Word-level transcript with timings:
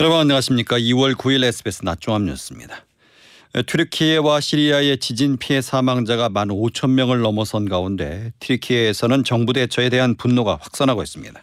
여러분 0.00 0.18
안녕하십니까. 0.18 0.78
2월 0.78 1.14
9일 1.14 1.44
SBS 1.44 1.84
낮종합 1.84 2.22
뉴스입니다. 2.22 2.86
트르키예와 3.66 4.40
시리아의 4.40 4.96
지진 4.96 5.36
피해 5.36 5.60
사망자가 5.60 6.30
1만 6.30 6.48
5천 6.48 6.92
명을 6.92 7.20
넘어선 7.20 7.68
가운데 7.68 8.32
트르키예에서는 8.40 9.24
정부 9.24 9.52
대처에 9.52 9.90
대한 9.90 10.14
분노가 10.14 10.52
확산하고 10.58 11.02
있습니다. 11.02 11.38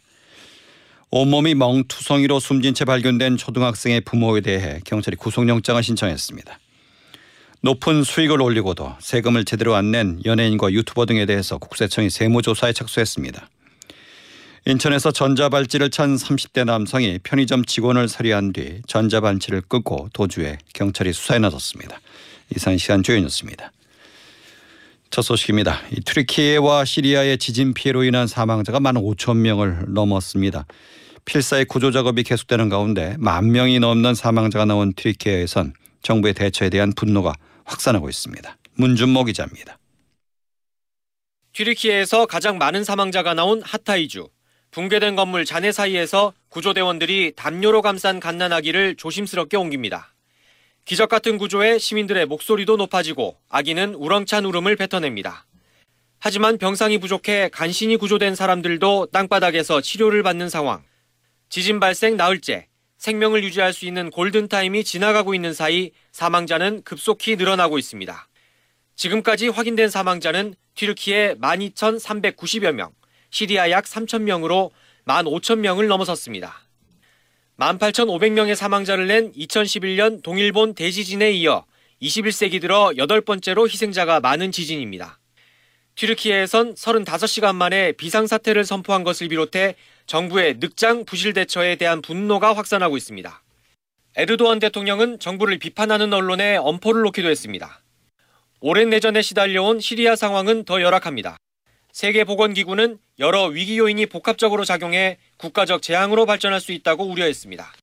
온몸이 1.12 1.54
멍투성이로 1.54 2.40
숨진 2.40 2.74
채 2.74 2.84
발견된 2.84 3.38
초등학생의 3.38 4.02
부모에 4.02 4.42
대해 4.42 4.80
경찰이 4.86 5.18
구속영장을 5.18 5.84
신청했습니다. 5.84 6.58
높은 7.62 8.04
수익을 8.04 8.42
올리고도 8.42 8.96
세금을 9.00 9.46
제대로 9.46 9.76
안 9.76 9.92
낸 9.92 10.20
연예인과 10.26 10.72
유튜버 10.72 11.06
등에 11.06 11.28
대해서 11.28 11.60
국세청이 11.60 12.10
세무조사에 12.10 12.74
착수했습니다. 12.74 13.50
인천에서 14.68 15.12
전자발찌를 15.12 15.90
찬 15.90 16.18
30대 16.18 16.66
남성이 16.66 17.20
편의점 17.24 17.64
직원을 17.64 18.10
살해한 18.10 18.52
뒤 18.52 18.82
전자발찌를 18.86 19.62
끄고 19.62 20.10
도주해 20.12 20.58
경찰이 20.74 21.14
수사에 21.14 21.40
나섰습니다. 21.40 22.02
이상 22.54 22.78
시간 22.78 23.02
조연이었습니다. 23.02 23.72
첫 25.10 25.22
소식입니다. 25.22 25.80
이 25.92 26.02
튀르키예와 26.02 26.84
시리아의 26.84 27.38
지진 27.38 27.74
피해로 27.74 28.04
인한 28.04 28.28
사망자가 28.28 28.82
1만 28.82 29.02
5천 29.02 29.38
명을 29.38 29.86
넘었습니다. 29.88 30.66
필사의 31.24 31.64
구조 31.64 31.94
작업이 31.94 32.24
계속되는 32.24 32.68
가운데 32.68 33.16
만 33.20 33.50
명이 33.54 33.80
넘는 33.80 34.16
사망자가 34.16 34.66
나온 34.66 34.92
튀르키예에선 34.94 35.76
정부의 36.02 36.34
대처에 36.34 36.70
대한 36.70 36.92
분노가 36.92 37.36
확산하고 37.64 38.10
있습니다. 38.10 38.58
문준모 38.74 39.24
기자입니다. 39.24 39.80
튀르키예에서 41.54 42.26
가장 42.26 42.58
많은 42.58 42.84
사망자가 42.84 43.34
나온 43.34 43.62
하타이주. 43.62 44.28
붕괴된 44.78 45.16
건물 45.16 45.44
잔해 45.44 45.72
사이에서 45.72 46.34
구조대원들이 46.50 47.34
담요로 47.36 47.82
감싼 47.82 48.20
갓난아기를 48.20 48.96
조심스럽게 48.96 49.58
옮깁니다. 49.58 50.14
기적 50.86 51.10
같은 51.10 51.40
구조에 51.40 51.80
시민들의 51.80 52.28
목소리도 52.28 52.78
높아지고 52.78 53.40
아기는 53.50 53.96
우렁찬 53.96 54.46
울음을 54.46 54.76
뱉어냅니다. 54.76 55.48
하지만 56.20 56.60
병상이 56.60 57.00
부족해 57.00 57.50
간신히 57.52 57.98
구조된 57.98 58.36
사람들도 58.36 59.08
땅바닥에서 59.08 59.82
치료를 59.82 60.22
받는 60.22 60.48
상황. 60.48 60.84
지진 61.50 61.80
발생 61.80 62.16
나흘째, 62.16 62.68
생명을 63.00 63.44
유지할 63.44 63.74
수 63.74 63.88
있는 63.88 64.12
골든타임이 64.12 64.84
지나가고 64.84 65.34
있는 65.34 65.56
사이 65.56 65.90
사망자는 66.12 66.84
급속히 66.84 67.36
늘어나고 67.36 67.80
있습니다. 67.80 68.28
지금까지 68.96 69.48
확인된 69.48 69.90
사망자는 69.90 70.54
튀르키예 70.76 71.38
12,390여 71.42 72.74
명, 72.74 72.92
시리아 73.30 73.70
약 73.72 73.86
3,000명으로 73.86 74.72
15,000명을 75.06 75.88
넘어섰습니다. 75.88 76.62
18,500명의 77.58 78.56
사망자를 78.56 79.08
낸 79.08 79.32
2011년 79.34 80.22
동일본 80.22 80.76
대지진에 80.76 81.32
이어 81.32 81.66
21세기 82.02 82.62
들어 82.62 82.92
여덟 82.98 83.22
번째로 83.22 83.68
희생자가 83.68 84.20
많은 84.20 84.52
지진입니다. 84.52 85.20
튀르키예에선 85.96 86.76
35시간 86.76 87.56
만에 87.56 87.94
비상사태를 87.94 88.66
선포한 88.66 89.04
것을 89.04 89.30
비롯해 89.30 89.76
정부의 90.06 90.58
늑장 90.60 91.06
부실 91.06 91.34
대처에 91.34 91.76
대한 91.76 92.04
분노가 92.04 92.56
확산하고 92.56 92.98
있습니다. 92.98 93.42
에르도안 94.16 94.60
대통령은 94.60 95.20
정부를 95.20 95.58
비판하는 95.58 96.14
언론에 96.14 96.58
엄포를 96.58 97.02
놓기도 97.02 97.30
했습니다. 97.30 97.82
오랜 98.60 98.90
내전에 98.90 99.22
시달려온 99.24 99.80
시리아 99.80 100.16
상황은 100.16 100.66
더 100.66 100.82
열악합니다. 100.82 101.38
세계보건기구는 101.98 103.00
여러 103.18 103.46
위기 103.46 103.80
요인이 103.80 104.06
복합적으로 104.06 104.66
작용해 104.66 105.18
국가적 105.38 105.82
재앙으로 105.82 106.28
발전할 106.28 106.62
수 106.62 106.72
있다고 106.72 107.04
우려했습니다. 107.06 107.74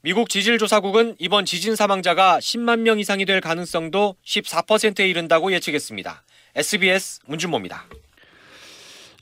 미국 0.00 0.30
지질조사국은 0.30 1.16
이번 1.18 1.44
지진 1.44 1.76
사망자가 1.76 2.38
10만 2.38 2.78
명 2.78 2.98
이상이 2.98 3.26
될 3.26 3.42
가능성도 3.42 4.16
14%에 4.24 5.06
이른다고 5.06 5.52
예측했습니다. 5.52 6.22
SBS 6.56 7.20
문준모입니다. 7.26 7.84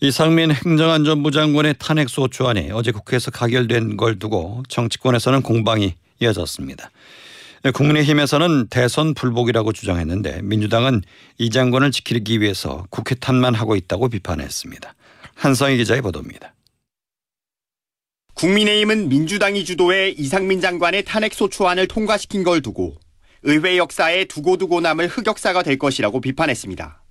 이상민 0.01 0.53
행정안전부 0.53 1.33
장관의 1.33 1.75
탄핵 1.81 2.09
소추안이 2.09 2.71
어제 2.73 2.93
국회에서 2.93 3.33
가결된 3.33 3.97
걸 3.97 4.21
두고 4.21 4.63
정치권에서는 4.69 5.43
공방이 5.43 5.95
이어졌습니다. 6.21 6.93
국민의힘에서는 7.69 8.69
대선 8.69 9.13
불복이라고 9.13 9.73
주장했는데 9.73 10.41
민주당은 10.43 11.03
이 11.37 11.51
장관을 11.51 11.91
지키기 11.91 12.41
위해서 12.41 12.87
국회 12.89 13.15
탓만 13.15 13.55
하고 13.55 13.77
있다고 13.77 14.09
비판했습니다. 14.09 14.95
한성희 15.35 15.77
기자의 15.77 16.01
보도입니다. 16.01 16.55
국민의힘은 18.35 19.11
민주당이 19.11 19.67
주도해 19.67 20.15
이상민 20.17 20.63
장관의 20.63 21.05
탄핵 21.05 21.35
소추안을 21.35 21.87
통과시킨 21.89 22.45
걸 22.45 22.63
두고 22.63 22.97
의회 23.43 23.77
역사에 23.77 24.25
두고두고 24.25 24.81
남을 24.81 25.09
흑역사가 25.09 25.63
될 25.63 25.79
것이라고 25.79 26.23
비판했습니다. 26.23 27.03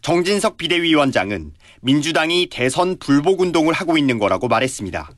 정진석 0.00 0.56
비대위원장은 0.56 1.52
민주당이 1.82 2.48
대선 2.50 2.98
불복 2.98 3.42
운동을 3.42 3.74
하고 3.74 3.98
있는 3.98 4.18
거라고 4.18 4.48
말했습니다. 4.48 5.10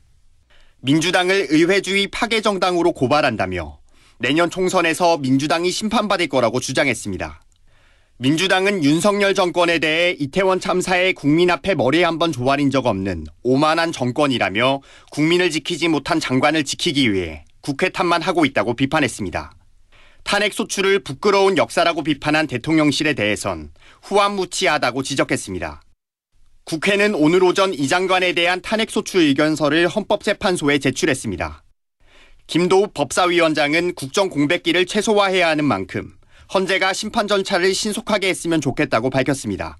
민주당을 0.81 1.47
의회주의 1.49 2.07
파괴 2.07 2.41
정당으로 2.41 2.91
고발한다며 2.91 3.79
내년 4.17 4.49
총선에서 4.49 5.17
민주당이 5.17 5.71
심판받을 5.71 6.27
거라고 6.27 6.59
주장했습니다. 6.59 7.41
민주당은 8.17 8.83
윤석열 8.85 9.33
정권에 9.33 9.79
대해 9.79 10.15
이태원 10.17 10.61
참사에 10.61 11.11
국민 11.11 11.51
앞에 11.51 11.75
머리 11.75 12.01
한번 12.01 12.31
조아린 12.31 12.71
적 12.71 12.85
없는 12.85 13.25
오만한 13.43 13.91
정권이라며 13.91 14.79
국민을 15.11 15.51
지키지 15.51 15.89
못한 15.89 16.21
장관을 16.21 16.63
지키기 16.63 17.11
위해 17.11 17.43
국회 17.59 17.89
탓만 17.89 18.21
하고 18.21 18.45
있다고 18.45 18.75
비판했습니다. 18.75 19.51
탄핵 20.23 20.53
소추를 20.53 20.99
부끄러운 20.99 21.57
역사라고 21.57 22.03
비판한 22.03 22.47
대통령실에 22.47 23.15
대해선 23.15 23.71
후안무치하다고 24.03 25.03
지적했습니다. 25.03 25.81
국회는 26.63 27.15
오늘 27.15 27.43
오전 27.43 27.73
이 27.73 27.87
장관에 27.87 28.31
대한 28.31 28.61
탄핵 28.61 28.89
소추 28.89 29.19
의견서를 29.19 29.89
헌법재판소에 29.89 30.79
제출했습니다. 30.79 31.64
김도우 32.47 32.89
법사위원장은 32.93 33.95
국정 33.95 34.29
공백기를 34.29 34.85
최소화해야 34.85 35.47
하는 35.47 35.65
만큼 35.65 36.13
헌재가 36.53 36.93
심판 36.93 37.27
절차를 37.27 37.73
신속하게 37.73 38.29
했으면 38.29 38.61
좋겠다고 38.61 39.09
밝혔습니다. 39.09 39.77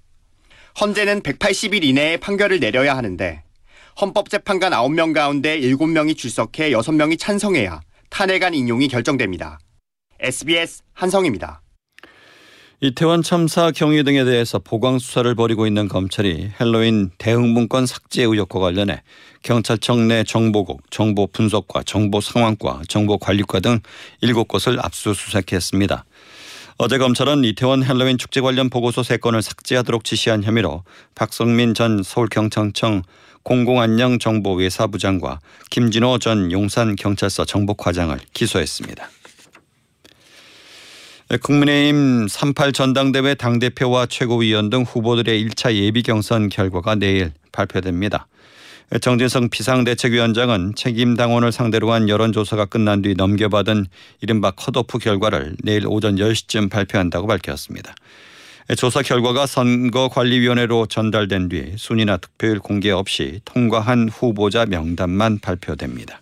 헌재는 0.80 1.22
180일 1.22 1.84
이내에 1.84 2.16
판결을 2.16 2.58
내려야 2.60 2.96
하는데 2.96 3.44
헌법재판관 4.00 4.72
9명 4.72 5.14
가운데 5.14 5.58
7명이 5.60 6.16
출석해 6.16 6.70
6명이 6.72 7.18
찬성해야 7.18 7.80
탄핵안 8.10 8.52
인용이 8.54 8.88
결정됩니다. 8.88 9.58
SBS 10.20 10.82
한성입니다. 10.92 11.62
이태원 12.82 13.22
참사 13.22 13.70
경위 13.70 14.04
등에 14.04 14.24
대해서 14.24 14.58
보강 14.58 14.98
수사를 14.98 15.34
벌이고 15.34 15.66
있는 15.66 15.88
검찰이 15.88 16.50
헬로윈 16.60 17.12
대응 17.16 17.48
문건 17.54 17.86
삭제 17.86 18.22
의혹과 18.22 18.60
관련해 18.60 19.02
경찰청 19.42 20.08
내 20.08 20.24
정보국, 20.24 20.82
정보 20.90 21.26
분석과 21.26 21.84
정보 21.84 22.20
상황과 22.20 22.82
정보 22.86 23.16
관리과 23.16 23.60
등 23.60 23.80
7곳을 24.22 24.78
압수수색했습니다. 24.84 26.04
어제 26.76 26.98
검찰은 26.98 27.44
이태원 27.44 27.82
헬로윈 27.82 28.18
축제 28.18 28.42
관련 28.42 28.68
보고서 28.68 29.00
3건을 29.00 29.40
삭제하도록 29.40 30.04
지시한 30.04 30.44
혐의로 30.44 30.84
박성민 31.14 31.72
전 31.72 32.02
서울경찰청 32.02 33.04
공공안녕정보외사부장과 33.42 35.40
김진호 35.70 36.18
전 36.18 36.52
용산경찰서 36.52 37.46
정보과장을 37.46 38.18
기소했습니다. 38.34 39.08
국민의힘 41.34 42.28
38 42.28 42.72
전당대회 42.72 43.34
당대표와 43.34 44.06
최고위원 44.06 44.70
등 44.70 44.82
후보들의 44.82 45.44
1차 45.44 45.74
예비 45.74 46.04
경선 46.04 46.48
결과가 46.48 46.94
내일 46.94 47.32
발표됩니다. 47.50 48.28
정진성 49.00 49.48
비상대책위원장은 49.50 50.74
책임 50.76 51.16
당원을 51.16 51.50
상대로 51.50 51.90
한 51.90 52.08
여론조사가 52.08 52.66
끝난 52.66 53.02
뒤 53.02 53.14
넘겨받은 53.16 53.86
이른바 54.20 54.52
컷오프 54.52 54.98
결과를 54.98 55.56
내일 55.64 55.88
오전 55.88 56.14
10시쯤 56.14 56.70
발표한다고 56.70 57.26
밝혔습니다. 57.26 57.92
조사 58.78 59.02
결과가 59.02 59.46
선거관리위원회로 59.46 60.86
전달된 60.86 61.48
뒤 61.48 61.72
순위나 61.76 62.18
득표율 62.18 62.60
공개 62.60 62.92
없이 62.92 63.40
통과한 63.44 64.08
후보자 64.08 64.64
명단만 64.64 65.40
발표됩니다. 65.40 66.20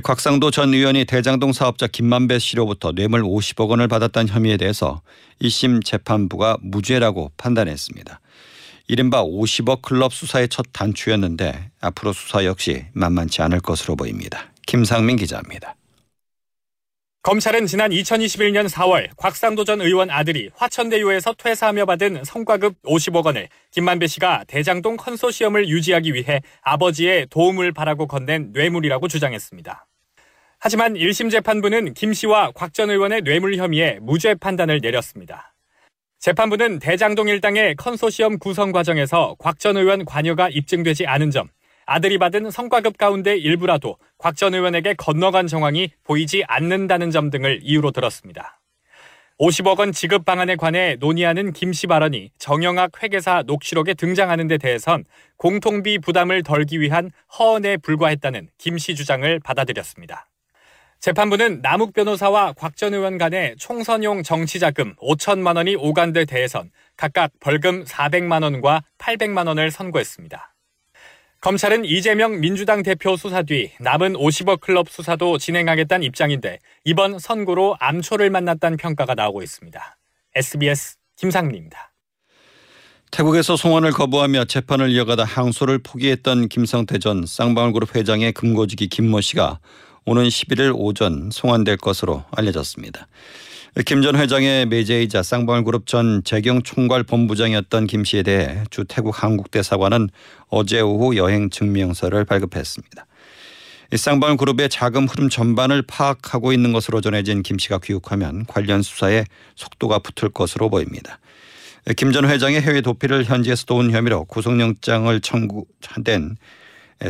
곽상도 0.00 0.50
전 0.50 0.72
의원이 0.72 1.04
대장동 1.04 1.52
사업자 1.52 1.86
김만배 1.86 2.38
씨로부터 2.38 2.92
뇌물 2.92 3.22
50억 3.22 3.68
원을 3.68 3.88
받았다는 3.88 4.32
혐의에 4.32 4.56
대해서 4.56 5.02
1심 5.42 5.84
재판부가 5.84 6.56
무죄라고 6.62 7.30
판단했습니다. 7.36 8.20
이른바 8.88 9.22
50억 9.22 9.82
클럽 9.82 10.14
수사의 10.14 10.48
첫 10.48 10.66
단추였는데 10.72 11.70
앞으로 11.80 12.14
수사 12.14 12.46
역시 12.46 12.86
만만치 12.94 13.42
않을 13.42 13.60
것으로 13.60 13.96
보입니다. 13.96 14.50
김상민 14.66 15.16
기자입니다. 15.16 15.76
검찰은 17.22 17.66
지난 17.66 17.92
2021년 17.92 18.68
4월 18.68 19.08
곽상도 19.16 19.62
전 19.62 19.80
의원 19.80 20.10
아들이 20.10 20.50
화천대유에서 20.56 21.34
퇴사하며 21.38 21.86
받은 21.86 22.24
성과급 22.24 22.82
50억 22.82 23.24
원을 23.24 23.48
김만배 23.70 24.08
씨가 24.08 24.42
대장동 24.48 24.96
컨소시엄을 24.96 25.68
유지하기 25.68 26.14
위해 26.14 26.40
아버지의 26.62 27.28
도움을 27.30 27.70
바라고 27.70 28.08
건넨 28.08 28.50
뇌물이라고 28.52 29.06
주장했습니다. 29.06 29.86
하지만 30.58 30.94
1심 30.94 31.30
재판부는 31.30 31.94
김 31.94 32.12
씨와 32.12 32.50
곽 32.56 32.74
전 32.74 32.90
의원의 32.90 33.22
뇌물 33.22 33.54
혐의에 33.56 34.00
무죄 34.02 34.34
판단을 34.34 34.80
내렸습니다. 34.80 35.54
재판부는 36.18 36.80
대장동 36.80 37.28
일당의 37.28 37.76
컨소시엄 37.76 38.40
구성 38.40 38.72
과정에서 38.72 39.36
곽 39.38 39.60
전 39.60 39.76
의원 39.76 40.04
관여가 40.04 40.48
입증되지 40.48 41.06
않은 41.06 41.30
점, 41.30 41.48
아들이 41.86 42.18
받은 42.18 42.50
성과급 42.50 42.98
가운데 42.98 43.36
일부라도 43.36 43.96
곽 44.18 44.36
전 44.36 44.54
의원에게 44.54 44.94
건너간 44.94 45.46
정황이 45.46 45.90
보이지 46.04 46.44
않는다는 46.46 47.10
점 47.10 47.30
등을 47.30 47.60
이유로 47.62 47.90
들었습니다. 47.90 48.60
50억 49.38 49.78
원 49.78 49.92
지급 49.92 50.24
방안에 50.24 50.56
관해 50.56 50.96
논의하는 51.00 51.52
김 51.52 51.72
씨 51.72 51.86
발언이 51.86 52.30
정영학 52.38 53.02
회계사 53.02 53.42
녹취록에 53.46 53.94
등장하는 53.94 54.46
데 54.46 54.58
대해선 54.58 55.04
공통비 55.36 55.98
부담을 55.98 56.42
덜기 56.42 56.80
위한 56.80 57.10
허언에 57.38 57.78
불과했다는 57.78 58.50
김 58.58 58.78
씨 58.78 58.94
주장을 58.94 59.40
받아들였습니다. 59.40 60.28
재판부는 61.00 61.62
남욱 61.62 61.94
변호사와 61.94 62.52
곽 62.52 62.76
전 62.76 62.94
의원 62.94 63.18
간의 63.18 63.56
총선용 63.58 64.22
정치자금 64.22 64.94
5천만 64.96 65.56
원이 65.56 65.74
오간 65.74 66.12
데 66.12 66.24
대해선 66.24 66.70
각각 66.96 67.32
벌금 67.40 67.82
400만 67.84 68.44
원과 68.44 68.84
800만 68.98 69.48
원을 69.48 69.72
선고했습니다. 69.72 70.51
검찰은 71.42 71.84
이재명 71.84 72.38
민주당 72.38 72.84
대표 72.84 73.16
수사 73.16 73.42
뒤 73.42 73.72
남은 73.80 74.12
50억 74.12 74.60
클럽 74.60 74.88
수사도 74.88 75.38
진행하겠다는 75.38 76.06
입장인데 76.06 76.60
이번 76.84 77.18
선고로 77.18 77.76
암초를 77.80 78.30
만났다는 78.30 78.76
평가가 78.76 79.16
나오고 79.16 79.42
있습니다. 79.42 79.98
SBS 80.36 80.94
김상민입니다. 81.16 81.92
태국에서 83.10 83.56
송환을 83.56 83.90
거부하며 83.90 84.44
재판을 84.44 84.90
이어가다 84.92 85.24
항소를 85.24 85.80
포기했던 85.80 86.46
김성태 86.46 87.00
전 87.00 87.26
쌍방울그룹 87.26 87.96
회장의 87.96 88.32
금고지기 88.34 88.86
김모 88.86 89.20
씨가 89.20 89.58
오는 90.06 90.22
11일 90.22 90.72
오전 90.76 91.30
송환될 91.32 91.78
것으로 91.78 92.24
알려졌습니다. 92.30 93.08
김 93.80 94.02
전 94.02 94.16
회장의 94.16 94.66
매제이자 94.66 95.22
쌍방울그룹 95.22 95.86
전 95.86 96.22
재경 96.24 96.62
총괄 96.62 97.04
본부장이었던 97.04 97.86
김 97.86 98.04
씨에 98.04 98.22
대해 98.22 98.64
주 98.68 98.84
태국 98.86 99.22
한국대사관은 99.22 100.10
어제 100.48 100.82
오후 100.82 101.16
여행 101.16 101.48
증명서를 101.48 102.26
발급했습니다. 102.26 103.06
쌍방울그룹의 103.96 104.68
자금 104.68 105.06
흐름 105.06 105.30
전반을 105.30 105.82
파악하고 105.82 106.52
있는 106.52 106.74
것으로 106.74 107.00
전해진 107.00 107.42
김 107.42 107.58
씨가 107.58 107.78
귀국하면 107.78 108.44
관련 108.46 108.82
수사에 108.82 109.24
속도가 109.56 110.00
붙을 110.00 110.30
것으로 110.32 110.68
보입니다. 110.68 111.18
김 111.96 112.12
전 112.12 112.28
회장의 112.28 112.60
해외 112.60 112.82
도피를 112.82 113.24
현지에서 113.24 113.64
도운 113.64 113.90
혐의로 113.90 114.26
구속영장을 114.26 115.18
청구된 115.20 116.36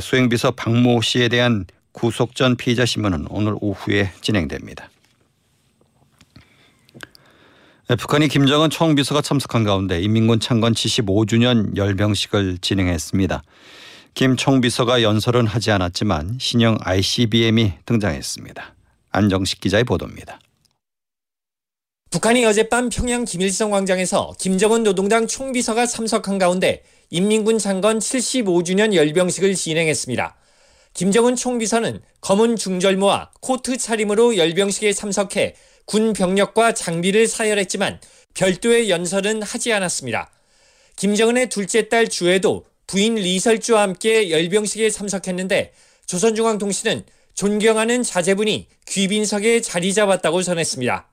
수행비서 0.01 0.53
박모 0.53 1.03
씨에 1.03 1.29
대한 1.29 1.67
구속 1.91 2.37
전 2.37 2.57
피의자 2.57 2.87
신문은 2.87 3.27
오늘 3.31 3.57
오후에 3.61 4.13
진행됩니다. 4.21 4.92
북한이 7.97 8.29
김정은 8.29 8.71
총비서가 8.71 9.21
참석한 9.21 9.65
가운데 9.65 10.01
인민군 10.01 10.41
창건 10.41 10.73
75주년 10.73 11.77
열병식을 11.77 12.59
진행했습니다. 12.59 13.43
김 14.15 14.37
총비서가 14.37 15.03
연설은 15.03 15.47
하지 15.47 15.71
않았지만 15.73 16.39
신형 16.41 16.79
ICBM이 16.81 17.73
등장했습니다. 17.85 18.75
안정식 19.11 19.61
기자의 19.61 19.85
보도입니다. 19.85 20.39
북한이 22.11 22.45
어젯밤 22.45 22.89
평양 22.89 23.25
김일성 23.25 23.71
광장에서 23.71 24.33
김정은 24.39 24.83
노동당 24.85 25.27
총비서가 25.27 25.87
참석한 25.87 26.39
가운데 26.39 26.83
인민군 27.11 27.59
창건 27.59 27.99
75주년 27.99 28.95
열병식을 28.95 29.55
진행했습니다. 29.55 30.37
김정은 30.95 31.37
총비서는 31.37 32.01
검은 32.21 32.57
중절모와 32.57 33.33
코트 33.41 33.77
차림으로 33.77 34.37
열병식에 34.37 34.93
참석해 34.93 35.55
군 35.93 36.15
병력과 36.15 36.73
장비를 36.73 37.27
사열했지만 37.27 38.01
별도의 38.33 38.89
연설은 38.89 39.43
하지 39.43 39.75
않았습니다. 39.75 40.31
김정은의 40.97 41.51
둘째 41.51 41.91
딸 41.91 42.09
주애도 42.09 42.65
부인 42.87 43.17
리설주와 43.17 43.83
함께 43.83 44.31
열병식에 44.31 44.89
참석했는데 44.89 45.75
조선중앙통신은 46.07 47.05
존경하는 47.35 48.03
자제분이 48.03 48.69
귀빈석에 48.89 49.61
자리 49.61 49.93
잡았다고 49.93 50.43
전했습니다. 50.43 51.11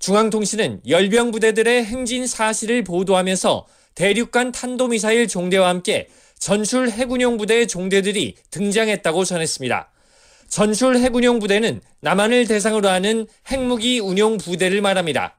중앙통신은 0.00 0.80
열병 0.88 1.30
부대들의 1.30 1.84
행진 1.84 2.26
사실을 2.26 2.82
보도하면서 2.82 3.68
대륙간 3.94 4.50
탄도미사일 4.50 5.28
종대와 5.28 5.68
함께 5.68 6.08
전술 6.40 6.90
해군용 6.90 7.36
부대 7.36 7.68
종대들이 7.68 8.34
등장했다고 8.50 9.24
전했습니다. 9.24 9.91
전술 10.52 10.98
해군용 10.98 11.38
부대는 11.38 11.80
남한을 12.00 12.46
대상으로 12.46 12.86
하는 12.86 13.26
핵무기 13.50 14.00
운용 14.00 14.36
부대를 14.36 14.82
말합니다. 14.82 15.38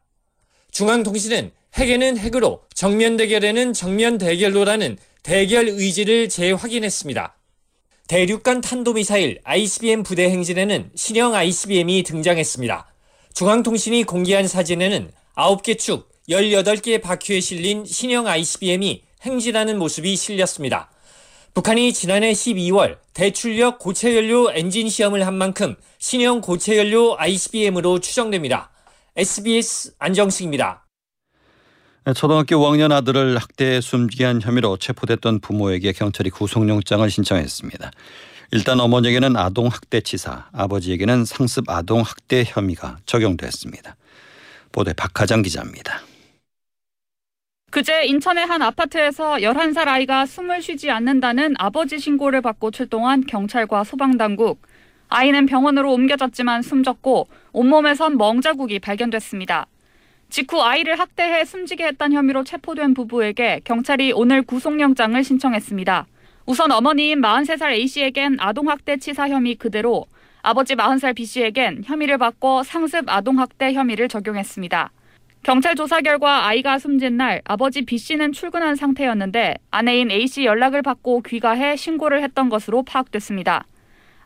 중앙통신은 0.71 1.51
핵에는 1.75 2.17
핵으로 2.17 2.63
정면 2.73 3.15
대결에는 3.15 3.73
정면 3.73 4.17
대결로라는 4.17 4.97
대결 5.21 5.67
의지를 5.67 6.29
재확인했습니다. 6.29 7.37
대륙간 8.07 8.61
탄도미사일 8.61 9.39
ICBM 9.43 10.01
부대 10.01 10.31
행진에는 10.31 10.89
신형 10.95 11.35
ICBM이 11.35 12.01
등장했습니다. 12.01 12.91
중앙통신이 13.35 14.05
공개한 14.05 14.47
사진에는 14.47 15.11
9개 15.35 15.77
축 15.77 16.09
18개 16.27 16.99
바퀴에 16.99 17.39
실린 17.39 17.85
신형 17.85 18.25
ICBM이 18.25 19.03
행진하는 19.21 19.77
모습이 19.77 20.15
실렸습니다. 20.15 20.89
북한이 21.53 21.93
지난해 21.93 22.31
12월 22.31 22.97
대출력 23.13 23.77
고체연료 23.77 24.51
엔진 24.53 24.89
시험을 24.89 25.27
한 25.27 25.35
만큼 25.35 25.75
신형 25.99 26.41
고체연료 26.41 27.15
ICBM으로 27.19 27.99
추정됩니다. 27.99 28.71
SBS 29.15 29.93
안정식입니다. 29.99 30.87
초등학교 32.15 32.55
5학년 32.55 32.91
아들을 32.91 33.37
학대해 33.37 33.81
숨지게 33.81 34.25
한 34.25 34.41
혐의로 34.41 34.77
체포됐던 34.77 35.41
부모에게 35.41 35.91
경찰이 35.91 36.31
구속영장을 36.31 37.07
신청했습니다. 37.07 37.91
일단 38.51 38.79
어머니에게는 38.79 39.37
아동학대치사, 39.37 40.49
아버지에게는 40.51 41.25
상습 41.25 41.69
아동학대 41.69 42.45
혐의가 42.47 42.97
적용됐습니다. 43.05 43.95
보도에 44.71 44.93
박하장 44.93 45.43
기자입니다. 45.43 46.01
그제 47.73 48.03
인천의 48.05 48.45
한 48.45 48.61
아파트에서 48.61 49.37
11살 49.37 49.87
아이가 49.87 50.27
숨을 50.27 50.61
쉬지 50.61 50.91
않는다는 50.91 51.55
아버지 51.57 51.97
신고를 51.97 52.41
받고 52.41 52.69
출동한 52.69 53.25
경찰과 53.25 53.83
소방당국. 53.83 54.61
아이는 55.09 55.47
병원으로 55.47 55.91
옮겨졌지만 55.91 56.61
숨졌고 56.61 57.27
온몸에선 57.51 58.19
멍자국이 58.19 58.77
발견됐습니다. 58.77 59.65
직후 60.29 60.61
아이를 60.61 60.99
학대해 60.99 61.43
숨지게 61.45 61.87
했던 61.87 62.13
혐의로 62.13 62.43
체포된 62.43 62.93
부부에게 62.93 63.61
경찰이 63.63 64.11
오늘 64.11 64.43
구속영장을 64.43 65.23
신청했습니다. 65.23 66.05
우선 66.45 66.71
어머니인 66.71 67.21
43살 67.21 67.71
A씨에겐 67.71 68.37
아동학대 68.39 68.97
치사 68.97 69.29
혐의 69.29 69.55
그대로 69.55 70.05
아버지 70.43 70.75
40살 70.75 71.15
B씨에겐 71.15 71.85
혐의를 71.85 72.19
바꿔 72.19 72.61
상습 72.61 73.05
아동학대 73.07 73.73
혐의를 73.73 74.09
적용했습니다. 74.09 74.91
경찰 75.43 75.75
조사 75.75 75.99
결과 75.99 76.47
아이가 76.47 76.79
숨진 76.79 77.17
날 77.17 77.41
아버지 77.43 77.81
B 77.81 77.97
씨는 77.97 78.31
출근한 78.31 78.77
상태였는데 78.77 79.55
아내인 79.71 80.09
A 80.09 80.25
씨 80.25 80.45
연락을 80.45 80.81
받고 80.81 81.21
귀가해 81.23 81.75
신고를 81.75 82.23
했던 82.23 82.47
것으로 82.47 82.83
파악됐습니다. 82.83 83.65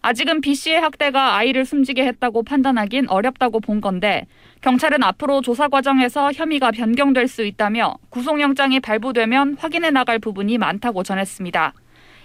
아직은 0.01 0.41
B 0.41 0.53
씨의 0.53 0.79
학대가 0.79 1.36
아이를 1.36 1.65
숨지게 1.65 2.05
했다고 2.05 2.43
판단하긴 2.43 3.09
어렵다고 3.09 3.59
본 3.59 3.81
건데 3.81 4.27
경찰은 4.62 5.01
앞으로 5.01 5.41
조사 5.41 5.67
과정에서 5.67 6.31
혐의가 6.31 6.69
변경될 6.69 7.27
수 7.27 7.43
있다며 7.43 7.95
구속영장이 8.12 8.79
발부되면 8.79 9.55
확인해 9.57 9.89
나갈 9.89 10.19
부분이 10.19 10.59
많다고 10.59 11.01
전했습니다. 11.01 11.74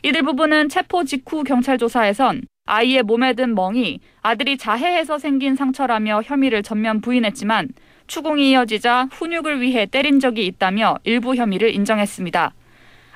이들 0.02 0.22
부부는 0.22 0.68
체포 0.68 1.04
직후 1.04 1.44
경찰 1.44 1.78
조사에선 1.78 2.42
아이의 2.66 3.04
몸에 3.04 3.32
든 3.32 3.54
멍이 3.54 4.00
아들이 4.20 4.58
자해해서 4.58 5.18
생긴 5.18 5.56
상처라며 5.56 6.20
혐의를 6.22 6.62
전면 6.62 7.00
부인했지만 7.00 7.68
추궁이 8.12 8.50
이어지자 8.50 9.08
훈육을 9.10 9.62
위해 9.62 9.86
때린 9.86 10.20
적이 10.20 10.44
있다며 10.44 10.98
일부 11.04 11.34
혐의를 11.34 11.74
인정했습니다. 11.74 12.52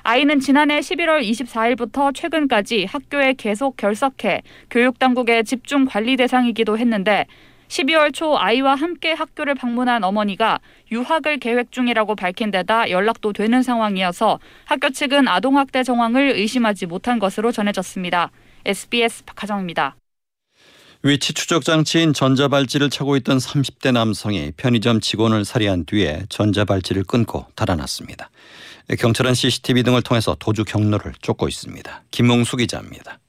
아이는 0.01 0.39
지난해 0.39 0.79
11월 0.79 1.21
24일부터 1.21 2.15
최근까지 2.15 2.85
학교에 2.85 3.35
계속 3.37 3.77
결석해 3.77 4.41
교육당국의 4.71 5.43
집중 5.43 5.85
관리 5.85 6.15
대상이기도 6.15 6.79
했는데 6.79 7.27
12월 7.67 8.11
초 8.11 8.39
아이와 8.39 8.73
함께 8.73 9.13
학교를 9.13 9.53
방문한 9.53 10.03
어머니가 10.03 10.57
유학을 10.91 11.37
계획 11.37 11.71
중이라고 11.71 12.15
밝힌 12.15 12.49
데다 12.49 12.89
연락도 12.89 13.33
되는 13.33 13.61
상황이어서 13.61 14.39
학교 14.65 14.89
측은 14.89 15.27
아동학대 15.27 15.83
정황을 15.83 16.31
의심하지 16.31 16.87
못한 16.87 17.19
것으로 17.19 17.51
전해졌습니다. 17.51 18.31
SBS 18.65 19.25
박하정입니다. 19.25 19.95
위치 21.03 21.33
추적 21.33 21.63
장치인 21.63 22.11
전자발찌를 22.11 22.89
차고 22.89 23.17
있던 23.17 23.37
30대 23.37 23.91
남성이 23.91 24.51
편의점 24.57 24.99
직원을 24.99 25.45
살해한 25.45 25.85
뒤에 25.85 26.25
전자발찌를 26.29 27.03
끊고 27.03 27.45
달아났습니다. 27.55 28.31
경찰은 28.99 29.35
CCTV 29.35 29.83
등을 29.83 30.01
통해서 30.01 30.35
도주 30.39 30.63
경로를 30.63 31.13
쫓고 31.21 31.47
있습니다. 31.47 32.03
김홍수 32.09 32.57
기자입니다. 32.57 33.19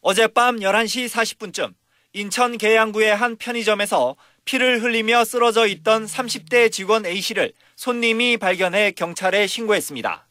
어젯밤 0.00 0.60
11시 0.60 1.08
40분쯤 1.10 1.74
인천 2.14 2.56
계양구의 2.56 3.14
한 3.14 3.36
편의점에서 3.36 4.16
피를 4.46 4.82
흘리며 4.82 5.26
쓰러져 5.26 5.66
있던 5.66 6.06
30대 6.06 6.72
직원 6.72 7.04
A씨를 7.04 7.52
손님이 7.76 8.38
발견해 8.38 8.92
경찰에 8.92 9.46
신고했습니다. 9.46 10.26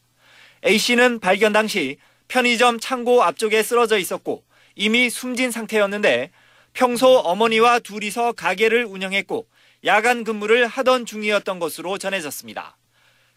A씨는 0.65 1.19
발견 1.19 1.53
당시 1.53 1.97
편의점 2.29 2.79
창고 2.79 3.21
앞쪽에 3.21 3.61
쓰러져 3.61 3.99
있었고 3.99 4.46
이미 4.77 5.09
숨진 5.09 5.49
상태였는데 5.49 6.29
평소 6.73 7.17
어머니와 7.17 7.79
둘이서 7.79 8.33
가게를 8.33 8.85
운영했고 8.85 9.47
야간 9.85 10.23
근무를 10.23 10.67
하던 10.67 11.07
중이었던 11.07 11.57
것으로 11.57 11.97
전해졌습니다. 11.97 12.77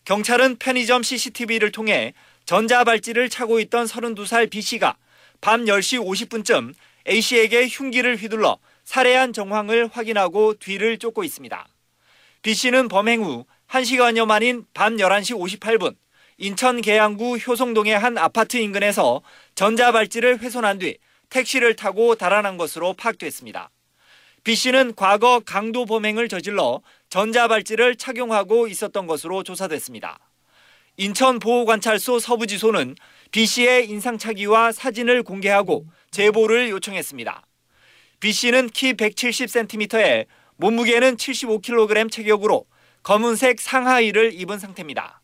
경찰은 0.04 0.56
편의점 0.56 1.02
CCTV를 1.02 1.72
통해 1.72 2.12
전자발찌를 2.44 3.30
차고 3.30 3.58
있던 3.60 3.86
32살 3.86 4.50
B씨가 4.50 4.96
밤 5.40 5.64
10시 5.64 6.04
50분쯤 6.04 6.74
A씨에게 7.08 7.68
흉기를 7.68 8.16
휘둘러 8.16 8.58
살해한 8.84 9.32
정황을 9.32 9.88
확인하고 9.90 10.54
뒤를 10.54 10.98
쫓고 10.98 11.24
있습니다. 11.24 11.66
B씨는 12.42 12.88
범행 12.88 13.24
후 13.24 13.46
1시간여 13.68 14.26
만인 14.26 14.66
밤 14.74 14.96
11시 14.96 15.58
58분 15.58 15.96
인천 16.36 16.82
계양구 16.82 17.38
효성동의 17.38 17.98
한 17.98 18.18
아파트 18.18 18.58
인근에서 18.58 19.22
전자발찌를 19.54 20.40
훼손한 20.40 20.78
뒤 20.80 20.98
택시를 21.30 21.74
타고 21.76 22.14
달아난 22.14 22.56
것으로 22.56 22.92
파악됐습니다. 22.92 23.70
B씨는 24.44 24.94
과거 24.94 25.40
강도 25.40 25.86
범행을 25.86 26.28
저질러 26.28 26.80
전자발찌를 27.08 27.96
착용하고 27.96 28.68
있었던 28.68 29.06
것으로 29.06 29.42
조사됐습니다. 29.42 30.18
인천보호관찰소 30.96 32.18
서부지소는 32.18 32.96
B씨의 33.32 33.88
인상착의와 33.88 34.72
사진을 34.72 35.22
공개하고 35.22 35.86
제보를 36.10 36.70
요청했습니다. 36.70 37.46
B씨는 38.20 38.70
키 38.70 38.92
170cm에 38.94 40.26
몸무게는 40.56 41.16
75kg 41.16 42.10
체격으로 42.10 42.66
검은색 43.02 43.60
상하의를 43.60 44.34
입은 44.34 44.58
상태입니다. 44.58 45.22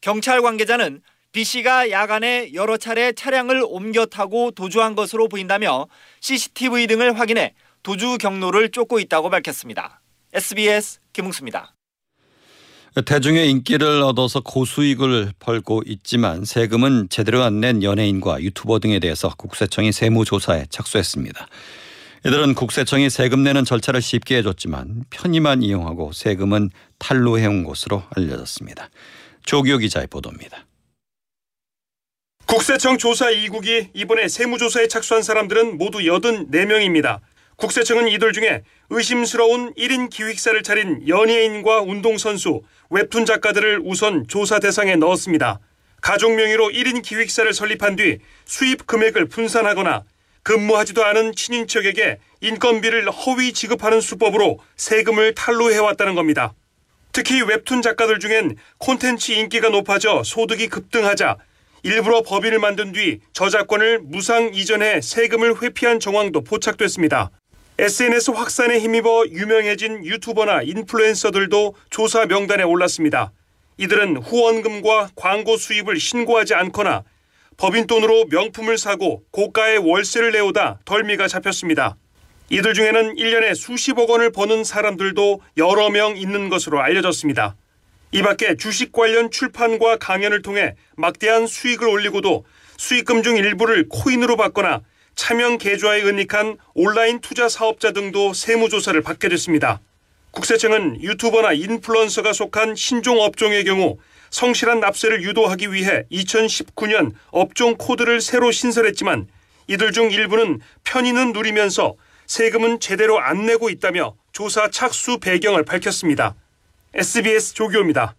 경찰 0.00 0.42
관계자는 0.42 1.00
B씨가 1.34 1.90
야간에 1.90 2.52
여러 2.54 2.76
차례 2.76 3.12
차량을 3.12 3.64
옮겨 3.66 4.06
타고 4.06 4.52
도주한 4.52 4.94
것으로 4.94 5.28
보인다며 5.28 5.88
CCTV 6.20 6.86
등을 6.86 7.18
확인해 7.18 7.54
도주 7.82 8.18
경로를 8.18 8.70
쫓고 8.70 9.00
있다고 9.00 9.30
밝혔습니다. 9.30 10.00
SBS 10.32 11.00
김웅수입니다. 11.12 11.74
대중의 13.04 13.50
인기를 13.50 14.02
얻어서 14.02 14.40
고수익을 14.40 15.32
벌고 15.40 15.82
있지만 15.86 16.44
세금은 16.44 17.08
제대로 17.10 17.42
안 17.42 17.60
낸 17.60 17.82
연예인과 17.82 18.40
유튜버 18.40 18.78
등에 18.78 19.00
대해서 19.00 19.34
국세청이 19.36 19.90
세무조사에 19.90 20.66
착수했습니다. 20.70 21.48
이들은 22.26 22.54
국세청이 22.54 23.10
세금 23.10 23.42
내는 23.42 23.64
절차를 23.64 24.00
쉽게 24.00 24.36
해줬지만 24.38 25.04
편의만 25.10 25.64
이용하고 25.64 26.12
세금은 26.12 26.70
탈루해온 26.98 27.64
것으로 27.64 28.04
알려졌습니다. 28.16 28.88
조기호 29.44 29.78
기자의 29.78 30.06
보도입니다. 30.06 30.64
국세청 32.54 32.98
조사 32.98 33.32
2국이 33.32 33.88
이번에 33.94 34.28
세무조사에 34.28 34.86
착수한 34.86 35.24
사람들은 35.24 35.76
모두 35.76 35.98
84명입니다. 35.98 37.18
국세청은 37.56 38.06
이들 38.06 38.32
중에 38.32 38.62
의심스러운 38.90 39.74
1인 39.74 40.08
기획사를 40.08 40.62
차린 40.62 41.08
연예인과 41.08 41.80
운동선수, 41.80 42.62
웹툰 42.90 43.26
작가들을 43.26 43.80
우선 43.84 44.28
조사 44.28 44.60
대상에 44.60 44.94
넣었습니다. 44.94 45.58
가족 46.00 46.36
명의로 46.36 46.68
1인 46.68 47.02
기획사를 47.02 47.52
설립한 47.52 47.96
뒤 47.96 48.20
수입 48.44 48.86
금액을 48.86 49.26
분산하거나 49.26 50.04
근무하지도 50.44 51.04
않은 51.04 51.34
친인척에게 51.34 52.20
인건비를 52.40 53.10
허위 53.10 53.52
지급하는 53.52 54.00
수법으로 54.00 54.60
세금을 54.76 55.34
탈루해왔다는 55.34 56.14
겁니다. 56.14 56.54
특히 57.10 57.42
웹툰 57.42 57.82
작가들 57.82 58.20
중엔 58.20 58.54
콘텐츠 58.78 59.32
인기가 59.32 59.70
높아져 59.70 60.22
소득이 60.22 60.68
급등하자 60.68 61.36
일부러 61.84 62.22
법인을 62.22 62.60
만든 62.60 62.92
뒤 62.92 63.20
저작권을 63.34 64.00
무상 64.04 64.54
이전해 64.54 65.02
세금을 65.02 65.62
회피한 65.62 66.00
정황도 66.00 66.40
포착됐습니다. 66.40 67.30
SNS 67.78 68.30
확산에 68.30 68.78
힘입어 68.78 69.26
유명해진 69.30 70.02
유튜버나 70.06 70.62
인플루엔서들도 70.62 71.74
조사 71.90 72.24
명단에 72.24 72.62
올랐습니다. 72.62 73.32
이들은 73.76 74.16
후원금과 74.16 75.10
광고 75.14 75.58
수입을 75.58 76.00
신고하지 76.00 76.54
않거나 76.54 77.02
법인 77.58 77.86
돈으로 77.86 78.24
명품을 78.30 78.78
사고 78.78 79.22
고가의 79.30 79.78
월세를 79.78 80.32
내오다 80.32 80.80
덜미가 80.86 81.28
잡혔습니다. 81.28 81.96
이들 82.48 82.72
중에는 82.72 83.16
1년에 83.16 83.54
수십억 83.54 84.08
원을 84.08 84.32
버는 84.32 84.64
사람들도 84.64 85.42
여러 85.58 85.90
명 85.90 86.16
있는 86.16 86.48
것으로 86.48 86.80
알려졌습니다. 86.80 87.56
이 88.14 88.22
밖에 88.22 88.54
주식 88.54 88.92
관련 88.92 89.28
출판과 89.28 89.96
강연을 89.96 90.42
통해 90.42 90.76
막대한 90.96 91.48
수익을 91.48 91.88
올리고도 91.88 92.44
수익금 92.76 93.24
중 93.24 93.36
일부를 93.36 93.88
코인으로 93.88 94.36
받거나 94.36 94.82
차명 95.16 95.58
계좌에 95.58 96.02
은닉한 96.04 96.56
온라인 96.74 97.20
투자 97.20 97.48
사업자 97.48 97.90
등도 97.90 98.32
세무조사를 98.32 99.02
받게 99.02 99.28
됐습니다. 99.30 99.80
국세청은 100.30 101.02
유튜버나 101.02 101.54
인플루언서가 101.54 102.32
속한 102.32 102.76
신종 102.76 103.20
업종의 103.20 103.64
경우 103.64 103.98
성실한 104.30 104.78
납세를 104.78 105.24
유도하기 105.24 105.72
위해 105.72 106.04
2019년 106.12 107.14
업종 107.32 107.74
코드를 107.76 108.20
새로 108.20 108.52
신설했지만 108.52 109.26
이들 109.66 109.90
중 109.90 110.12
일부는 110.12 110.60
편의는 110.84 111.32
누리면서 111.32 111.96
세금은 112.26 112.78
제대로 112.78 113.18
안 113.18 113.44
내고 113.44 113.70
있다며 113.70 114.14
조사 114.30 114.70
착수 114.70 115.18
배경을 115.18 115.64
밝혔습니다. 115.64 116.36
SBS 116.96 117.54
조교입니다. 117.54 118.14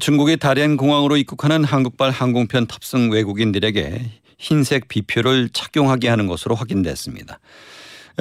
중국의 0.00 0.36
다롄 0.36 0.76
공항으로 0.76 1.16
입국하는 1.16 1.64
한국발 1.64 2.10
항공편 2.10 2.66
탑승 2.66 3.10
외국인들에게 3.10 4.02
흰색 4.36 4.88
비표를 4.88 5.48
착용하게 5.48 6.08
하는 6.08 6.26
것으로 6.26 6.54
확인됐습니다. 6.54 7.40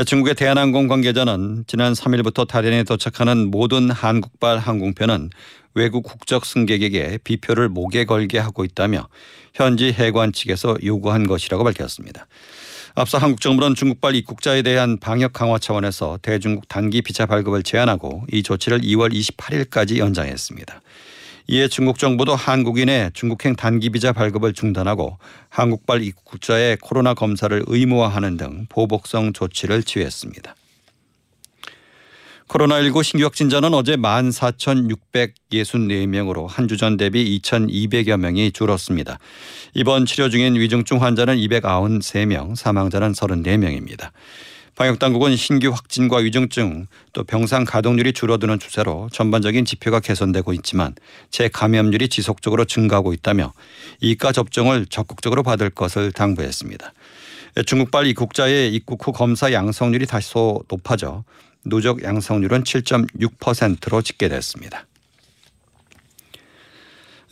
중국의 0.05 0.36
대한항공 0.36 0.88
관계자는 0.88 1.65
지난 1.67 1.91
3일부터 1.91 2.48
다롄에 2.48 2.84
도착하는 2.84 3.51
모든 3.51 3.91
한국발 3.91 4.60
항공편은 4.60 5.32
외국 5.74 6.03
국적 6.03 6.46
승객에게 6.46 7.20
비표를 7.25 7.67
목에 7.67 8.05
걸게 8.05 8.39
하고 8.39 8.63
있다며 8.63 9.10
현지 9.53 9.91
해관 9.91 10.32
측에서 10.32 10.77
요구한 10.86 11.27
것이라고 11.27 11.65
밝혔습니다. 11.65 12.27
앞서 12.98 13.18
한국 13.18 13.42
정부는 13.42 13.75
중국발 13.75 14.16
입국자에 14.16 14.62
대한 14.62 14.98
방역 14.98 15.34
강화 15.34 15.60
차원에서 15.60 16.18
대중국 16.22 16.70
단기 16.70 17.02
비자 17.02 17.25
발급을 17.25 17.62
제한하고 17.62 18.24
이 18.32 18.42
조치를 18.42 18.80
2월 18.80 19.14
28일까지 19.14 19.98
연장했습니다. 19.98 20.82
이에 21.48 21.68
중국 21.68 22.00
정부도 22.00 22.38
한국인의 22.38 23.12
중국행 23.14 23.58
단기 23.58 23.90
비자 23.90 24.14
발급을 24.14 24.54
중단하고 24.54 25.18
한국발 25.50 26.04
입국자의 26.04 26.78
코로나 26.78 27.14
검사를 27.14 27.62
의무화하는 27.68 28.38
등 28.38 28.66
보복성 28.70 29.34
조치를 29.34 29.84
취했습니다. 29.84 30.56
코로나19 32.48 33.04
신규 33.04 33.25
확진자는 33.25 33.74
어제 33.74 33.96
14,664명으로 33.98 36.48
한 36.48 36.68
주 36.68 36.78
전 36.78 36.96
대비 36.98 37.40
2,200여 37.42 38.18
명이 38.18 38.52
줄었습니다. 38.52 39.18
입원 39.74 40.06
치료 40.06 40.30
중인 40.30 40.54
위중증 40.56 41.02
환자는 41.02 41.38
293명, 41.38 42.56
사망자는 42.56 43.14
34명입니다. 43.14 44.12
방역당국은 44.75 45.36
신규 45.38 45.70
확진과 45.70 46.18
위중증 46.18 46.86
또 47.14 47.24
병상 47.24 47.64
가동률이 47.64 48.12
줄어드는 48.14 48.60
추세로 48.60 49.08
전반적인 49.12 49.64
지표가 49.64 50.02
개선되고 50.02 50.52
있지만 50.54 50.94
재감염률이 51.32 52.10
지속적으로 52.10 52.66
증가하고 52.66 53.14
있다며 53.14 53.54
이가 54.02 54.34
접종을 54.34 54.86
적극적으로 54.88 55.44
받을 55.44 55.70
것을 55.70 56.12
당부했습니다. 56.12 56.94
중국발 57.66 58.06
입국자의 58.08 58.74
입국 58.75 59.08
후 59.08 59.14
검사 59.14 59.54
양성률이 59.54 60.08
다소 60.08 60.62
높아져 60.70 61.24
누적 61.65 62.03
양성률은 62.03 62.63
7.6%로 62.63 64.01
집계됐습니다. 64.01 64.86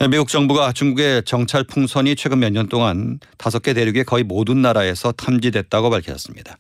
미국 0.10 0.28
정부가 0.28 0.74
중국의 0.74 1.24
정찰 1.24 1.64
풍선이 1.64 2.16
최근 2.16 2.40
몇 2.40 2.52
년 2.52 2.68
동안 2.68 3.20
다섯 3.38 3.60
개 3.60 3.74
대륙의 3.74 4.04
거의 4.04 4.24
모든 4.24 4.62
나라에서 4.62 5.14
탐지됐다고 5.14 5.90
밝혔습니다. 5.90 6.58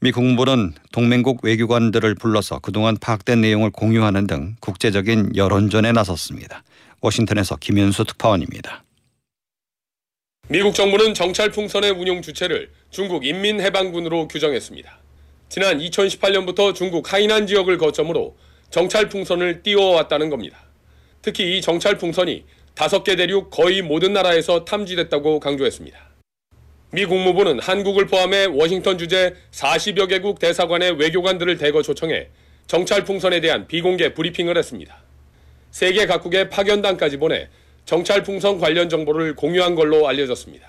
미 0.00 0.12
국무부는 0.12 0.74
동맹국 0.92 1.44
외교관들을 1.44 2.14
불러서 2.16 2.58
그동안 2.58 2.96
파악된 3.00 3.40
내용을 3.40 3.70
공유하는 3.70 4.26
등 4.26 4.56
국제적인 4.60 5.34
여론전에 5.36 5.92
나섰습니다. 5.92 6.62
워싱턴에서 7.00 7.56
김현수 7.56 8.04
특파원입니다. 8.04 8.84
미국 10.48 10.74
정부는 10.74 11.14
정찰 11.14 11.50
풍선의 11.50 11.92
운용 11.92 12.20
주체를 12.20 12.70
중국 12.90 13.24
인민해방군으로 13.24 14.28
규정했습니다. 14.28 14.98
지난 15.48 15.78
2018년부터 15.78 16.74
중국 16.74 17.12
하이난 17.12 17.46
지역을 17.46 17.78
거점으로 17.78 18.36
정찰 18.70 19.08
풍선을 19.08 19.62
띄워왔다는 19.62 20.30
겁니다. 20.30 20.58
특히 21.22 21.56
이 21.56 21.60
정찰 21.60 21.96
풍선이 21.96 22.44
다섯 22.74 23.04
개 23.04 23.14
대륙 23.14 23.50
거의 23.50 23.82
모든 23.82 24.12
나라에서 24.12 24.64
탐지됐다고 24.64 25.38
강조했습니다. 25.40 25.96
미 26.90 27.06
국무부는 27.06 27.60
한국을 27.60 28.06
포함해 28.06 28.46
워싱턴 28.46 28.98
주재 28.98 29.34
40여 29.52 30.08
개국 30.08 30.38
대사관의 30.38 30.92
외교관들을 30.92 31.56
대거 31.58 31.82
초청해 31.82 32.28
정찰 32.66 33.04
풍선에 33.04 33.40
대한 33.40 33.66
비공개 33.66 34.14
브리핑을 34.14 34.56
했습니다. 34.56 35.02
세계 35.70 36.06
각국의 36.06 36.50
파견단까지 36.50 37.16
보내 37.16 37.48
정찰 37.84 38.22
풍선 38.22 38.58
관련 38.58 38.88
정보를 38.88 39.34
공유한 39.36 39.74
걸로 39.74 40.08
알려졌습니다. 40.08 40.68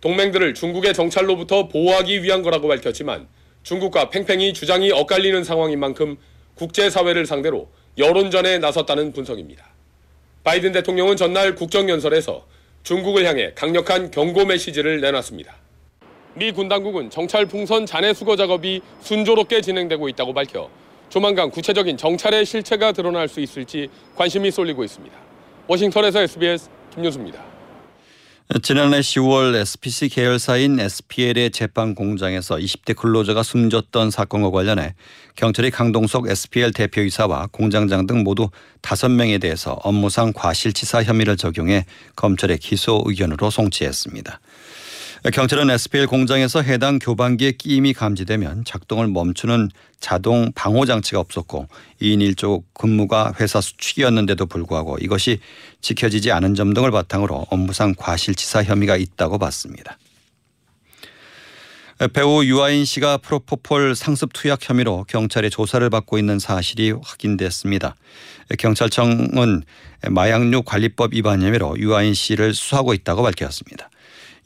동맹들을 0.00 0.54
중국의 0.54 0.94
정찰로부터 0.94 1.68
보호하기 1.68 2.22
위한 2.22 2.42
거라고 2.42 2.68
밝혔지만 2.68 3.28
중국과 3.62 4.10
팽팽히 4.10 4.52
주장이 4.52 4.90
엇갈리는 4.90 5.44
상황인 5.44 5.78
만큼 5.80 6.16
국제사회를 6.56 7.26
상대로 7.26 7.68
여론전에 7.98 8.58
나섰다는 8.58 9.12
분석입니다. 9.12 9.64
바이든 10.44 10.72
대통령은 10.72 11.16
전날 11.16 11.54
국정연설에서 11.54 12.44
중국을 12.82 13.24
향해 13.26 13.52
강력한 13.54 14.10
경고 14.10 14.44
메시지를 14.44 15.00
내놨습니다. 15.00 15.54
미 16.34 16.50
군 16.50 16.68
당국은 16.68 17.10
정찰 17.10 17.44
풍선 17.46 17.84
잔해 17.84 18.14
수거 18.14 18.36
작업이 18.36 18.80
순조롭게 19.02 19.60
진행되고 19.60 20.08
있다고 20.08 20.32
밝혀 20.32 20.68
조만간 21.10 21.50
구체적인 21.50 21.98
정찰의 21.98 22.46
실체가 22.46 22.92
드러날 22.92 23.28
수 23.28 23.40
있을지 23.40 23.88
관심이 24.16 24.50
쏠리고 24.50 24.82
있습니다. 24.82 25.14
워싱턴에서 25.68 26.22
SBS 26.22 26.70
김윤수입니다. 26.94 27.51
지난해 28.62 29.00
10월 29.00 29.54
SPC 29.54 30.08
계열사인 30.10 30.78
SPL의 30.78 31.52
제빵 31.52 31.94
공장에서 31.94 32.56
20대 32.56 32.94
근로자가 32.94 33.42
숨졌던 33.42 34.10
사건과 34.10 34.50
관련해 34.50 34.94
경찰이 35.36 35.70
강동석 35.70 36.28
SPL 36.28 36.72
대표이사와 36.72 37.48
공장장 37.50 38.06
등 38.06 38.24
모두 38.24 38.50
5명에 38.82 39.40
대해서 39.40 39.78
업무상 39.84 40.32
과실치사 40.34 41.04
혐의를 41.04 41.36
적용해 41.36 41.86
검찰에 42.14 42.58
기소 42.58 43.02
의견으로 43.06 43.48
송치했습니다. 43.48 44.40
경찰은 45.30 45.70
SPL 45.70 46.08
공장에서 46.08 46.62
해당 46.62 46.98
교반기에 46.98 47.52
끼임이 47.52 47.92
감지되면 47.92 48.64
작동을 48.64 49.06
멈추는 49.06 49.70
자동 50.00 50.50
방호 50.52 50.84
장치가 50.84 51.20
없었고 51.20 51.68
2인 52.00 52.34
1조 52.34 52.64
근무가 52.74 53.32
회사 53.38 53.60
수칙이었는데도 53.60 54.46
불구하고 54.46 54.98
이것이 54.98 55.38
지켜지지 55.80 56.32
않은 56.32 56.56
점 56.56 56.74
등을 56.74 56.90
바탕으로 56.90 57.46
업무상 57.50 57.94
과실치사 57.96 58.64
혐의가 58.64 58.96
있다고 58.96 59.38
봤습니다. 59.38 59.96
배우 62.12 62.44
유아인 62.44 62.84
씨가 62.84 63.18
프로포폴 63.18 63.94
상습 63.94 64.32
투약 64.32 64.68
혐의로 64.68 65.04
경찰의 65.06 65.50
조사를 65.50 65.88
받고 65.88 66.18
있는 66.18 66.40
사실이 66.40 66.94
확인됐습니다. 67.00 67.94
경찰청은 68.58 69.62
마약류 70.10 70.64
관리법 70.64 71.14
위반 71.14 71.42
혐의로 71.42 71.78
유아인 71.78 72.12
씨를 72.12 72.54
수사하고 72.54 72.92
있다고 72.92 73.22
밝혔습니다. 73.22 73.88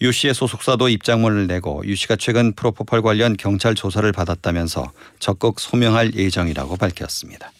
유 0.03 0.13
씨의 0.13 0.35
소속사도 0.35 0.89
입장문을 0.89 1.47
내고 1.47 1.83
유 1.87 1.97
씨가 1.97 2.17
최근 2.17 2.53
프로포폴 2.53 3.03
관련 3.03 3.37
경찰 3.37 3.75
조사를 3.75 4.11
받았다면서 4.13 4.93
적극 5.19 5.59
소명할 5.59 6.15
예정이라고 6.15 6.77
밝혔습니다. 6.77 7.53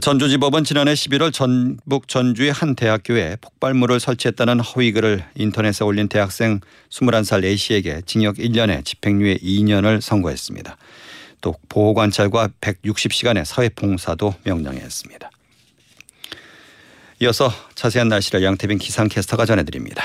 전주지법은 0.00 0.64
지난해 0.64 0.94
11월 0.94 1.32
전북 1.32 2.08
전주의 2.08 2.50
한 2.50 2.74
대학교에 2.74 3.36
폭발물을 3.40 4.00
설치했다는 4.00 4.60
허위글을 4.60 5.24
인터넷에 5.36 5.84
올린 5.84 6.08
대학생 6.08 6.60
21살 6.90 7.44
A씨에게 7.44 8.02
징역 8.04 8.36
1년에 8.36 8.84
집행유예 8.84 9.36
2년을 9.36 10.00
선고했습니다. 10.00 10.76
또 11.40 11.54
보호관찰과 11.68 12.48
160시간의 12.60 13.44
사회봉사도 13.44 14.34
명령했습니다. 14.42 15.30
이어서 17.20 17.52
자세한 17.74 18.08
날씨를 18.08 18.42
양태빈 18.42 18.78
기상캐스터가 18.78 19.46
전해드립니다. 19.46 20.04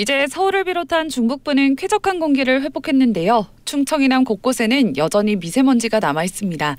이제 0.00 0.26
서울을 0.26 0.64
비롯한 0.64 1.10
중북부는 1.10 1.76
쾌적한 1.76 2.20
공기를 2.20 2.62
회복했는데요. 2.62 3.48
충청 3.66 4.02
이남 4.02 4.24
곳곳에는 4.24 4.96
여전히 4.96 5.36
미세먼지가 5.36 6.00
남아 6.00 6.24
있습니다. 6.24 6.76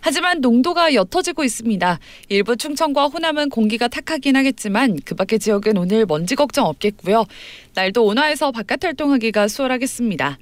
하지만 0.00 0.42
농도가 0.42 0.92
옅어지고 0.92 1.44
있습니다. 1.44 1.98
일부 2.28 2.58
충청과 2.58 3.06
호남은 3.06 3.48
공기가 3.48 3.88
탁하긴 3.88 4.36
하겠지만 4.36 4.98
그 5.06 5.14
밖의 5.14 5.38
지역은 5.38 5.78
오늘 5.78 6.04
먼지 6.04 6.34
걱정 6.36 6.66
없겠고요. 6.66 7.24
날도 7.72 8.04
온화해서 8.04 8.52
바깥 8.52 8.84
활동하기가 8.84 9.48
수월하겠습니다. 9.48 10.38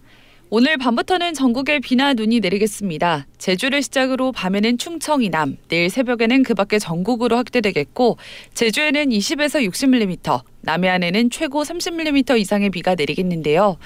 오늘 0.49 0.77
밤부터는 0.77 1.35
전국에 1.35 1.81
비나 1.81 2.15
눈이 2.15 2.39
내리겠습니다. 2.39 3.27
제주를 3.37 3.83
시작으로 3.83 4.31
밤에는 4.31 4.79
충청 4.79 5.25
이남, 5.25 5.57
내일 5.67 5.91
새벽에는 5.91 6.45
그 6.45 6.55
밖에 6.55 6.79
전국으로 6.79 7.37
확대되겠고 7.37 8.17
제주에는 8.55 9.09
20에서 9.09 9.69
60mm, 9.69 10.43
남해안에는 10.61 11.31
최고 11.31 11.65
30mm 11.65 12.39
이상의 12.39 12.71
비가 12.71 12.95
내리겠는데요. 12.95 13.77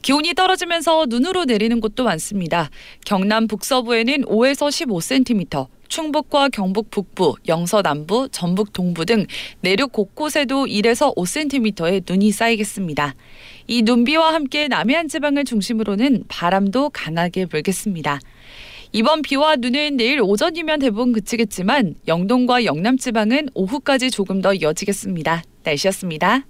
기온이 0.00 0.32
떨어지면서 0.32 1.04
눈으로 1.06 1.44
내리는 1.44 1.80
곳도 1.80 2.04
많습니다. 2.04 2.70
경남 3.04 3.46
북서부에는 3.46 4.24
5에서 4.24 4.68
15cm, 4.68 5.66
충북과 5.88 6.48
경북 6.48 6.90
북부, 6.90 7.34
영서 7.48 7.82
남부, 7.82 8.28
전북 8.30 8.72
동부 8.72 9.04
등 9.04 9.26
내륙 9.60 9.92
곳곳에도 9.92 10.64
1에서 10.64 11.14
5cm의 11.14 12.04
눈이 12.08 12.32
쌓이겠습니다. 12.32 13.14
이 13.68 13.82
눈비와 13.82 14.32
함께 14.32 14.68
남해안 14.68 15.08
지방을 15.08 15.44
중심으로는 15.44 16.24
바람도 16.28 16.90
강하게 16.90 17.46
불겠습니다. 17.46 18.20
이번 18.92 19.22
비와 19.22 19.56
눈은 19.56 19.96
내일 19.96 20.20
오전이면 20.22 20.78
대부분 20.78 21.12
그치겠지만 21.12 21.96
영동과 22.06 22.64
영남 22.64 22.96
지방은 22.96 23.50
오후까지 23.54 24.10
조금 24.10 24.40
더 24.40 24.54
이어지겠습니다. 24.54 25.42
날씨였습니다. 25.64 26.46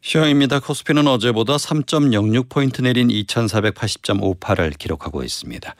시황입니다. 0.00 0.58
코스피는 0.58 1.06
어제보다 1.06 1.56
3.06포인트 1.56 2.82
내린 2.82 3.08
2480.58을 3.08 4.76
기록하고 4.76 5.22
있습니다. 5.22 5.76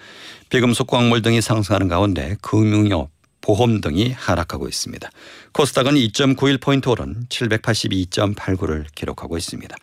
비금속 0.49 0.87
광물 0.87 1.23
등이 1.23 1.41
상승하는 1.41 1.89
가운데 1.89 2.37
금융업, 2.41 3.11
보험 3.41 3.81
등이 3.81 4.13
하락하고 4.13 4.69
있습니다. 4.69 5.11
코스닥은 5.53 5.95
2.91포인트 5.95 6.89
오른 6.89 7.25
782.89를 7.29 8.85
기록하고 8.95 9.37
있습니다. 9.37 9.75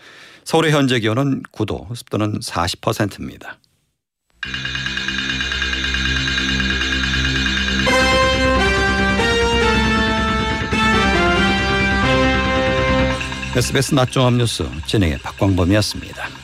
서울의 0.44 0.72
현재 0.72 1.00
기온은 1.00 1.44
9도, 1.52 1.96
습도는 1.96 2.40
40%입니다. 2.40 3.58
SBS 13.56 13.94
낮종합 13.94 14.36
뉴스 14.36 14.64
진행의 14.86 15.18
박광범이었습니다. 15.20 16.39